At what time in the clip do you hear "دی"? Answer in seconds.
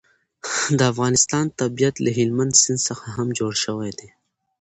3.99-4.09